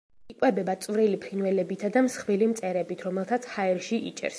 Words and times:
იკვებება 0.33 0.75
წვრილი 0.85 1.19
ფრინველებითა 1.27 1.93
და 1.99 2.05
მსხვილი 2.09 2.51
მწერებით, 2.55 3.09
რომელთაც 3.11 3.51
ჰაერში 3.57 4.07
იჭერს. 4.13 4.29